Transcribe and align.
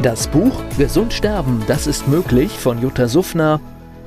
Das 0.00 0.26
Buch 0.26 0.62
Gesund 0.78 1.12
sterben, 1.12 1.62
das 1.66 1.86
ist 1.86 2.08
möglich 2.08 2.50
von 2.52 2.80
Jutta 2.80 3.06
Suffner. 3.06 3.60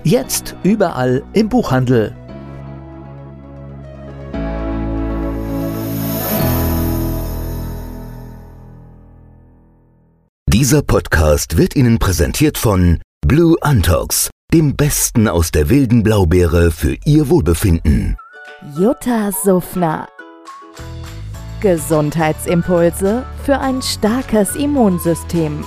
Jetzt 0.03 0.55
überall 0.63 1.23
im 1.33 1.47
Buchhandel. 1.49 2.15
Dieser 10.51 10.81
Podcast 10.81 11.57
wird 11.57 11.75
Ihnen 11.75 11.99
präsentiert 11.99 12.57
von 12.57 12.99
Blue 13.25 13.55
Antox, 13.61 14.29
dem 14.53 14.75
Besten 14.75 15.27
aus 15.27 15.51
der 15.51 15.69
wilden 15.69 16.01
Blaubeere 16.01 16.71
für 16.71 16.97
Ihr 17.05 17.29
Wohlbefinden. 17.29 18.17
Jutta 18.77 19.31
Suffner. 19.31 20.07
Gesundheitsimpulse 21.65 23.25
für 23.43 23.57
ein 23.57 23.81
starkes 23.81 24.55
Immunsystem. 24.55 25.65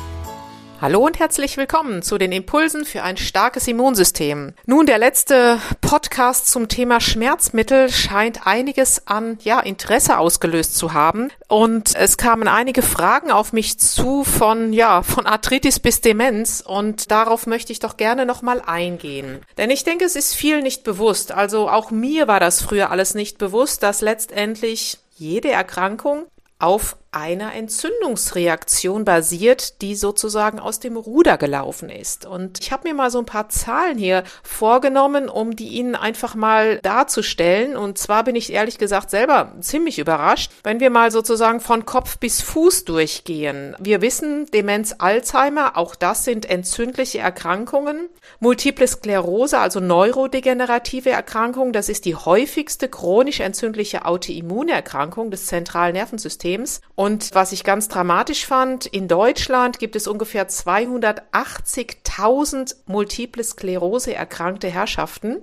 Hallo 0.80 1.04
und 1.04 1.18
herzlich 1.18 1.56
willkommen 1.56 2.02
zu 2.02 2.18
den 2.18 2.30
Impulsen 2.30 2.84
für 2.84 3.02
ein 3.02 3.16
starkes 3.16 3.66
Immunsystem. 3.66 4.52
Nun, 4.64 4.86
der 4.86 4.98
letzte 4.98 5.58
Podcast 5.80 6.46
zum 6.46 6.68
Thema 6.68 7.00
Schmerzmittel 7.00 7.90
scheint 7.90 8.46
einiges 8.46 9.08
an 9.08 9.38
ja, 9.42 9.58
Interesse 9.58 10.18
ausgelöst 10.18 10.76
zu 10.76 10.92
haben. 10.92 11.32
Und 11.48 11.96
es 11.96 12.16
kamen 12.16 12.46
einige 12.46 12.82
Fragen 12.82 13.32
auf 13.32 13.52
mich 13.52 13.80
zu 13.80 14.22
von, 14.22 14.72
ja, 14.72 15.02
von 15.02 15.26
Arthritis 15.26 15.80
bis 15.80 16.00
Demenz. 16.00 16.62
Und 16.64 17.10
darauf 17.10 17.48
möchte 17.48 17.72
ich 17.72 17.80
doch 17.80 17.96
gerne 17.96 18.24
nochmal 18.24 18.62
eingehen. 18.64 19.40
Denn 19.56 19.70
ich 19.70 19.82
denke, 19.82 20.04
es 20.04 20.14
ist 20.14 20.36
viel 20.36 20.62
nicht 20.62 20.84
bewusst. 20.84 21.32
Also 21.32 21.68
auch 21.68 21.90
mir 21.90 22.28
war 22.28 22.38
das 22.38 22.62
früher 22.62 22.92
alles 22.92 23.16
nicht 23.16 23.38
bewusst, 23.38 23.82
dass 23.82 24.00
letztendlich 24.00 24.98
jede 25.18 25.50
Erkrankung 25.50 26.26
auf 26.58 26.96
einer 27.10 27.54
Entzündungsreaktion 27.54 29.04
basiert, 29.04 29.80
die 29.80 29.94
sozusagen 29.94 30.58
aus 30.58 30.78
dem 30.78 30.96
Ruder 30.96 31.38
gelaufen 31.38 31.88
ist. 31.88 32.26
Und 32.26 32.60
ich 32.60 32.70
habe 32.70 32.86
mir 32.86 32.94
mal 32.94 33.10
so 33.10 33.18
ein 33.18 33.26
paar 33.26 33.48
Zahlen 33.48 33.96
hier 33.96 34.24
vorgenommen, 34.42 35.30
um 35.30 35.56
die 35.56 35.68
Ihnen 35.68 35.94
einfach 35.94 36.34
mal 36.34 36.78
darzustellen. 36.80 37.76
Und 37.76 37.96
zwar 37.96 38.24
bin 38.24 38.36
ich 38.36 38.52
ehrlich 38.52 38.76
gesagt 38.76 39.08
selber 39.08 39.54
ziemlich 39.60 39.98
überrascht, 39.98 40.52
wenn 40.64 40.80
wir 40.80 40.90
mal 40.90 41.10
sozusagen 41.10 41.60
von 41.60 41.86
Kopf 41.86 42.18
bis 42.18 42.42
Fuß 42.42 42.84
durchgehen. 42.84 43.74
Wir 43.78 44.02
wissen, 44.02 44.46
Demenz, 44.46 44.96
Alzheimer, 44.98 45.78
auch 45.78 45.94
das 45.94 46.24
sind 46.24 46.44
entzündliche 46.44 47.20
Erkrankungen. 47.20 48.10
Multiple 48.40 48.86
Sklerose, 48.86 49.58
also 49.58 49.80
neurodegenerative 49.80 51.10
Erkrankungen, 51.10 51.72
das 51.72 51.88
ist 51.88 52.04
die 52.04 52.16
häufigste 52.16 52.88
chronisch 52.88 53.40
entzündliche 53.40 54.04
Autoimmunerkrankung 54.04 55.30
des 55.30 55.46
zentralen 55.46 55.94
Nervensystems. 55.94 56.82
Und 56.98 57.32
was 57.32 57.52
ich 57.52 57.62
ganz 57.62 57.86
dramatisch 57.86 58.44
fand, 58.44 58.84
in 58.84 59.06
Deutschland 59.06 59.78
gibt 59.78 59.94
es 59.94 60.08
ungefähr 60.08 60.48
280.000 60.48 62.74
multiple 62.86 63.44
Sklerose 63.44 64.16
erkrankte 64.16 64.66
Herrschaften. 64.66 65.36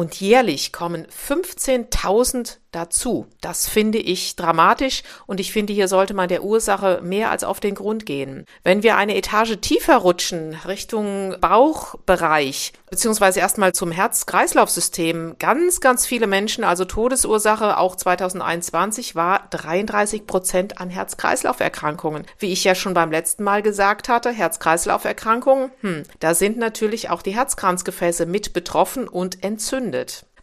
Und 0.00 0.18
jährlich 0.18 0.72
kommen 0.72 1.06
15.000 1.08 2.56
dazu. 2.72 3.26
Das 3.40 3.68
finde 3.68 3.98
ich 3.98 4.36
dramatisch 4.36 5.02
und 5.26 5.40
ich 5.40 5.52
finde, 5.52 5.72
hier 5.72 5.88
sollte 5.88 6.14
man 6.14 6.28
der 6.28 6.44
Ursache 6.44 7.00
mehr 7.02 7.30
als 7.30 7.44
auf 7.44 7.60
den 7.60 7.74
Grund 7.74 8.06
gehen. 8.06 8.46
Wenn 8.62 8.82
wir 8.82 8.96
eine 8.96 9.16
Etage 9.16 9.58
tiefer 9.60 9.96
rutschen, 9.96 10.56
Richtung 10.66 11.34
Bauchbereich, 11.40 12.72
beziehungsweise 12.88 13.40
erstmal 13.40 13.72
zum 13.72 13.90
Herz-Kreislauf-System, 13.90 15.36
ganz, 15.38 15.80
ganz 15.80 16.06
viele 16.06 16.26
Menschen, 16.26 16.64
also 16.64 16.84
Todesursache 16.84 17.76
auch 17.76 17.96
2021 17.96 19.16
war 19.16 19.48
33 19.50 20.26
Prozent 20.26 20.80
an 20.80 20.90
Herz-Kreislauf-Erkrankungen. 20.90 22.24
Wie 22.38 22.52
ich 22.52 22.64
ja 22.64 22.74
schon 22.74 22.94
beim 22.94 23.10
letzten 23.10 23.44
Mal 23.44 23.62
gesagt 23.62 24.08
hatte, 24.08 24.30
Herz-Kreislauf-Erkrankungen, 24.30 25.72
hm, 25.80 26.04
da 26.20 26.34
sind 26.34 26.56
natürlich 26.56 27.10
auch 27.10 27.22
die 27.22 27.34
Herzkranzgefäße 27.34 28.26
mit 28.26 28.52
betroffen 28.52 29.08
und 29.08 29.42
entzündet. 29.42 29.89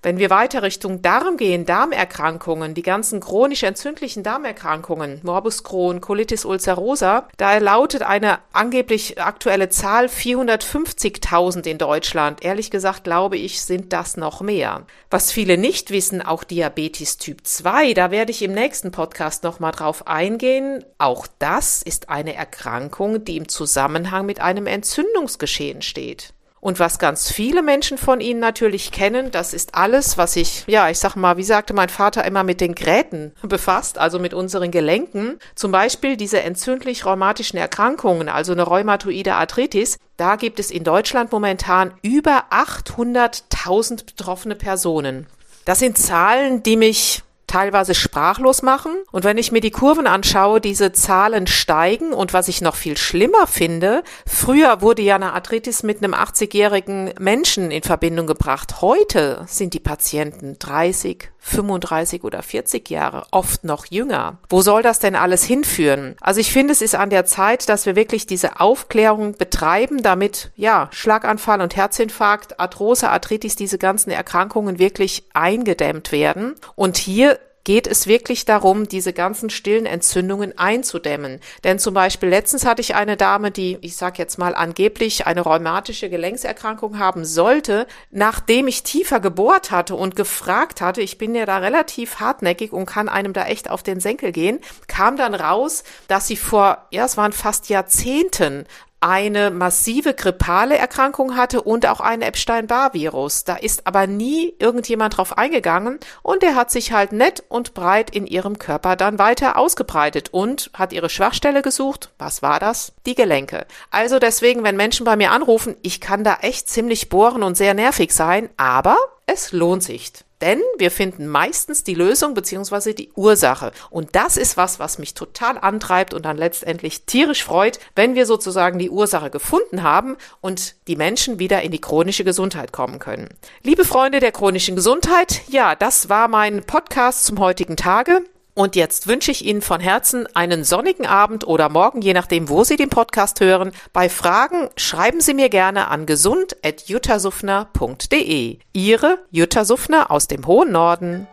Wenn 0.04 0.20
wir 0.20 0.30
weiter 0.30 0.64
Richtung 0.64 1.02
Darm 1.02 1.38
gehen, 1.38 1.66
Darmerkrankungen, 1.66 2.74
die 2.74 2.82
ganzen 2.82 3.20
chronisch 3.20 3.64
entzündlichen 3.64 4.24
Darmerkrankungen, 4.24 5.20
Morbus 5.24 5.64
Crohn, 5.64 6.02
Colitis 6.02 6.46
ulcerosa, 6.46 7.28
da 7.38 7.58
lautet 7.58 8.04
eine 8.04 8.40
angeblich 8.54 9.20
aktuelle 9.22 9.70
Zahl 9.70 10.06
450.000 10.06 11.68
in 11.68 11.78
Deutschland. 11.78 12.44
Ehrlich 12.44 12.72
gesagt 12.72 13.04
glaube 13.04 13.38
ich, 13.38 13.62
sind 13.62 13.92
das 13.92 14.18
noch 14.18 14.42
mehr. 14.42 14.86
Was 15.10 15.32
viele 15.32 15.58
nicht 15.58 15.92
wissen, 15.92 16.22
auch 16.22 16.44
Diabetes 16.44 17.18
Typ 17.18 17.46
2, 17.46 17.94
da 17.94 18.12
werde 18.12 18.32
ich 18.32 18.42
im 18.44 18.54
nächsten 18.54 18.92
Podcast 18.92 19.44
nochmal 19.44 19.72
drauf 19.72 20.08
eingehen. 20.08 20.86
Auch 21.00 21.28
das 21.40 21.82
ist 21.82 22.10
eine 22.10 22.36
Erkrankung, 22.36 23.26
die 23.26 23.38
im 23.38 23.50
Zusammenhang 23.50 24.26
mit 24.26 24.40
einem 24.42 24.68
Entzündungsgeschehen 24.68 25.82
steht. 25.82 26.34
Und 26.60 26.80
was 26.80 27.00
ganz 27.00 27.32
viele 27.32 27.62
Menschen 27.62 27.98
von 27.98 28.20
Ihnen 28.20 28.40
natürlich 28.40 28.92
kennen, 28.92 29.32
das 29.32 29.54
ist 29.54 29.76
alles, 29.76 30.18
was 30.18 30.34
sich, 30.34 30.64
ja, 30.68 30.90
ich 30.90 31.00
sag 31.00 31.16
mal, 31.16 31.38
wie 31.38 31.44
sagte 31.44 31.74
mein 31.74 31.90
Vater 31.90 32.26
immer 32.26 32.44
mit 32.44 32.62
den 32.62 32.76
Gräten 32.76 33.34
befasst, 33.44 33.98
also 33.98 34.20
mit 34.20 34.34
unseren 34.34 34.72
Gelenken. 34.72 35.40
Zum 35.56 35.72
Beispiel 35.72 36.18
diese 36.18 36.42
entzündlich-rheumatischen 36.42 37.60
Erkrankungen, 37.60 38.30
also 38.30 38.54
eine 38.54 38.64
rheumatoide 38.64 39.36
Arthritis. 39.36 39.98
Da 40.18 40.36
gibt 40.36 40.60
es 40.60 40.72
in 40.72 40.84
Deutschland 40.84 41.32
momentan 41.32 41.94
über 42.02 42.46
800.000 42.52 44.06
betroffene 44.06 44.56
Personen. 44.56 45.28
Das 45.66 45.80
sind 45.80 45.98
Zahlen, 45.98 46.64
die 46.64 46.78
mich 46.78 47.24
teilweise 47.48 47.96
sprachlos 47.96 48.62
machen. 48.62 48.94
Und 49.12 49.24
wenn 49.24 49.38
ich 49.38 49.52
mir 49.52 49.62
die 49.62 49.72
Kurven 49.72 50.06
anschaue, 50.06 50.62
diese 50.62 50.92
Zahlen 50.92 51.48
steigen. 51.48 52.14
Und 52.14 52.34
was 52.34 52.50
ich 52.50 52.62
noch 52.62 52.76
viel 52.76 52.98
schlimmer 52.98 53.48
finde, 53.48 54.04
früher 54.26 54.82
wurde 54.82 55.02
ja 55.02 55.16
eine 55.16 55.34
Arthritis 55.34 55.82
mit 55.84 56.04
einem 56.04 56.14
80-jährigen 56.14 57.14
Menschen 57.20 57.72
in 57.72 57.84
Verbindung 57.84 58.28
gebracht. 58.28 58.82
Heute 58.82 59.46
sind 59.48 59.74
die 59.74 59.80
Patienten 59.80 60.60
30, 60.60 61.30
35 61.48 62.24
oder 62.24 62.44
40 62.44 62.90
Jahre, 62.90 63.26
oft 63.32 63.64
noch 63.64 63.86
jünger. 63.86 64.38
Wo 64.50 64.62
soll 64.62 64.84
das 64.84 65.00
denn 65.00 65.16
alles 65.16 65.44
hinführen? 65.44 66.16
Also 66.22 66.40
ich 66.40 66.52
finde, 66.52 66.74
es 66.74 66.82
ist 66.82 66.96
an 66.96 67.10
der 67.10 67.26
Zeit, 67.26 67.70
dass 67.70 67.86
wir 67.86 67.96
wirklich 67.96 68.28
diese 68.28 68.60
Aufklärung 68.60 69.38
betreiben, 69.38 70.04
damit 70.04 70.52
ja 70.56 70.90
Schlaganfall 70.92 71.62
und 71.62 71.76
Herzinfarkt, 71.76 72.60
Arthrose, 72.60 73.10
Arthritis, 73.10 73.56
diese 73.56 73.78
ganzen 73.78 74.12
Erkrankungen 74.12 74.80
wirklich 74.80 75.26
eingedämmt 75.34 76.12
werden. 76.12 76.56
Und 76.76 76.98
hier 76.98 77.40
geht 77.68 77.86
es 77.86 78.08
wirklich 78.08 78.46
darum, 78.46 78.88
diese 78.88 79.12
ganzen 79.12 79.50
stillen 79.50 79.86
Entzündungen 79.86 80.58
einzudämmen. 80.58 81.42
Denn 81.66 81.80
zum 81.80 81.94
Beispiel 81.94 82.30
letztens 82.30 82.66
hatte 82.66 82.80
ich 82.80 82.96
eine 82.96 83.18
Dame, 83.18 83.52
die, 83.52 83.78
ich 83.82 83.98
sage 83.98 84.20
jetzt 84.20 84.38
mal, 84.38 84.56
angeblich 84.56 85.28
eine 85.28 85.42
rheumatische 85.42 86.10
Gelenkserkrankung 86.10 86.98
haben 86.98 87.26
sollte, 87.26 87.86
nachdem 88.10 88.70
ich 88.70 88.84
tiefer 88.84 89.20
gebohrt 89.20 89.70
hatte 89.70 89.96
und 89.96 90.16
gefragt 90.16 90.80
hatte, 90.80 91.02
ich 91.02 91.18
bin 91.18 91.36
ja 91.36 91.46
da 91.46 91.58
relativ 91.58 92.22
hartnäckig 92.22 92.72
und 92.72 92.86
kann 92.86 93.10
einem 93.10 93.34
da 93.34 93.46
echt 93.48 93.70
auf 93.70 93.84
den 93.84 94.00
Senkel 94.00 94.32
gehen, 94.32 94.62
kam 94.88 95.18
dann 95.18 95.36
raus, 95.36 95.84
dass 96.08 96.26
sie 96.26 96.38
vor, 96.38 96.88
ja, 96.92 97.04
es 97.04 97.18
waren 97.18 97.34
fast 97.34 97.68
Jahrzehnten 97.68 98.66
eine 99.00 99.52
massive 99.52 100.14
grippale 100.14 100.78
Erkrankung 100.78 101.36
hatte 101.36 101.62
und 101.62 101.86
auch 101.86 102.00
ein 102.00 102.22
Epstein-Barr-Virus. 102.22 103.44
Da 103.44 103.56
ist 103.56 103.86
aber 103.86 104.08
nie 104.08 104.56
irgendjemand 104.60 105.18
drauf 105.18 105.38
eingegangen 105.38 106.00
und 106.24 106.42
der 106.42 106.56
hat 106.56 106.72
sich 106.72 106.92
halt 106.92 107.12
nett 107.12 107.44
und 107.50 107.74
breit 107.74 108.10
in 108.10 108.26
ihrem 108.26 108.60
Körper 108.60 108.96
dann 108.96 109.20
weiter 109.20 109.58
ausgebreitet 109.58 110.30
und 110.34 110.72
hat 110.74 110.94
ihre 110.94 111.10
Schwachstelle 111.10 111.62
gesucht. 111.62 112.12
Was 112.18 112.42
war 112.42 112.60
das? 112.60 112.94
Die 113.06 113.16
Gelenke. 113.16 113.66
Also 113.92 114.20
deswegen, 114.20 114.64
wenn 114.64 114.78
Menschen 114.78 115.06
bei 115.06 115.16
mir 115.16 115.32
anrufen, 115.32 115.76
ich 115.82 116.02
kann 116.02 116.24
da 116.24 116.38
echt 116.42 116.70
ziemlich 116.70 117.10
bohren 117.10 117.44
und 117.44 117.56
sehr 117.56 117.74
nervig 117.74 118.14
sein, 118.14 118.50
aber 118.58 118.98
es 119.26 119.52
lohnt 119.52 119.84
sich. 119.84 120.12
Denn 120.42 120.62
wir 120.78 120.92
finden 120.92 121.28
meistens 121.28 121.84
die 121.84 121.96
Lösung 121.96 122.34
beziehungsweise 122.34 122.94
die 122.94 123.12
Ursache. 123.16 123.72
Und 123.90 124.16
das 124.16 124.38
ist 124.38 124.56
was, 124.56 124.80
was 124.80 125.00
mich 125.00 125.14
total 125.14 125.58
antreibt 125.58 126.14
und 126.14 126.26
dann 126.26 126.38
letztendlich 126.38 127.06
tierisch 127.06 127.44
freut, 127.44 127.80
wenn 127.96 128.16
wir 128.16 128.26
sozusagen 128.26 128.78
die 128.78 128.90
Ursache 128.90 129.30
gefunden 129.30 129.82
haben 129.82 130.16
und 130.42 130.76
die 130.88 130.96
Menschen 130.96 131.40
wieder 131.40 131.64
in 131.64 131.72
die 131.72 131.82
chronische 131.82 132.24
Gesundheit 132.24 132.72
kommen 132.72 133.00
können. 133.00 133.30
Liebe 133.64 133.86
Freunde 133.86 134.20
der 134.20 134.32
chronischen 134.32 134.76
Gesundheit, 134.76 135.42
ja, 135.48 135.76
das 135.76 136.10
war 136.10 136.28
mein 136.28 136.64
Podcast 136.64 137.26
zum 137.26 137.40
heutigen 137.40 137.76
Tage. 137.76 138.22
Und 138.58 138.76
jetzt 138.76 139.08
wünsche 139.08 139.30
ich 139.30 139.46
Ihnen 139.46 139.62
von 139.62 139.80
Herzen 139.80 140.26
einen 140.36 140.64
sonnigen 140.64 141.06
Abend 141.06 141.46
oder 141.46 141.70
morgen, 141.70 142.02
je 142.02 142.14
nachdem, 142.14 142.50
wo 142.50 142.64
Sie 142.64 142.76
den 142.76 142.90
Podcast 142.90 143.40
hören. 143.40 143.72
Bei 143.94 144.10
Fragen 144.10 144.70
schreiben 144.76 145.22
Sie 145.22 145.36
mir 145.36 145.50
gerne 145.50 145.90
an 145.90 146.08
gesund.juttasufner.de. 146.08 148.58
Ihre 148.74 149.20
Jutta 149.30 149.64
Suffner 149.64 150.10
aus 150.10 150.26
dem 150.26 150.48
hohen 150.48 150.72
Norden. 150.72 151.28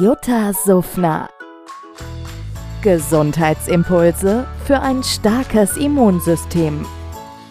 Jutta 0.00 0.54
Suffner. 0.54 1.28
Gesundheitsimpulse 2.80 4.46
für 4.64 4.80
ein 4.80 5.02
starkes 5.02 5.76
Immunsystem. 5.76 6.86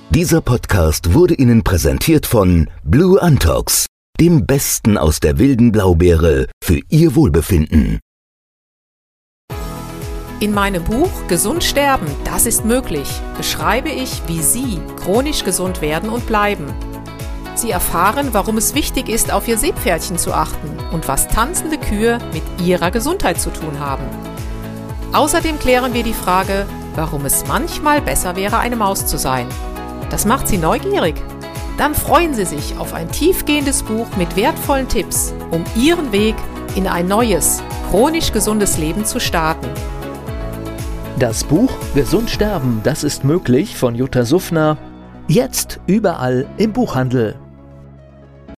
Dieser 0.09 0.41
Podcast 0.41 1.13
wurde 1.13 1.35
Ihnen 1.35 1.63
präsentiert 1.63 2.25
von 2.25 2.71
Blue 2.83 3.21
Antox, 3.21 3.85
dem 4.19 4.47
Besten 4.47 4.97
aus 4.97 5.19
der 5.19 5.37
wilden 5.37 5.71
Blaubeere 5.71 6.47
für 6.63 6.79
Ihr 6.89 7.15
Wohlbefinden. 7.15 7.99
In 10.41 10.53
meinem 10.53 10.83
Buch 10.83 11.09
Gesund 11.29 11.63
sterben, 11.63 12.07
das 12.25 12.45
ist 12.45 12.65
möglich, 12.65 13.09
beschreibe 13.37 13.87
ich, 13.87 14.21
wie 14.27 14.41
Sie 14.41 14.81
chronisch 15.01 15.45
gesund 15.45 15.79
werden 15.79 16.09
und 16.09 16.27
bleiben. 16.27 16.73
Sie 17.55 17.71
erfahren, 17.71 18.29
warum 18.33 18.57
es 18.57 18.75
wichtig 18.75 19.07
ist, 19.07 19.31
auf 19.31 19.47
Ihr 19.47 19.57
Seepferdchen 19.57 20.17
zu 20.17 20.33
achten 20.33 20.77
und 20.91 21.07
was 21.07 21.29
tanzende 21.29 21.77
Kühe 21.77 22.19
mit 22.33 22.43
Ihrer 22.61 22.91
Gesundheit 22.91 23.39
zu 23.39 23.49
tun 23.49 23.79
haben. 23.79 24.03
Außerdem 25.13 25.57
klären 25.57 25.93
wir 25.93 26.03
die 26.03 26.13
Frage, 26.13 26.65
warum 26.95 27.23
es 27.23 27.47
manchmal 27.47 28.01
besser 28.01 28.35
wäre, 28.35 28.57
eine 28.57 28.75
Maus 28.75 29.05
zu 29.05 29.17
sein. 29.17 29.47
Das 30.09 30.25
macht 30.25 30.49
Sie 30.49 30.57
neugierig. 30.57 31.15
Dann 31.77 31.95
freuen 31.95 32.33
Sie 32.33 32.45
sich 32.45 32.77
auf 32.77 32.93
ein 32.93 33.09
tiefgehendes 33.09 33.83
Buch 33.83 34.07
mit 34.17 34.35
wertvollen 34.35 34.89
Tipps, 34.89 35.33
um 35.51 35.63
Ihren 35.77 36.11
Weg 36.11 36.35
in 36.75 36.87
ein 36.87 37.07
neues, 37.07 37.63
chronisch 37.89 38.33
gesundes 38.33 38.77
Leben 38.77 39.05
zu 39.05 39.21
starten. 39.21 39.69
Das 41.17 41.45
Buch 41.45 41.71
Gesund 41.93 42.29
sterben, 42.29 42.81
das 42.83 43.05
ist 43.05 43.23
möglich 43.23 43.77
von 43.77 43.95
Jutta 43.95 44.25
Suffner. 44.25 44.77
Jetzt 45.29 45.79
überall 45.87 46.45
im 46.57 46.73
Buchhandel. 46.73 47.35